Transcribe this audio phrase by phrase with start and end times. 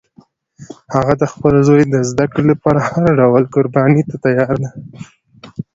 [0.95, 4.69] هغه د خپل زوی د زده کړې لپاره هر ډول قربانی ته تیار ده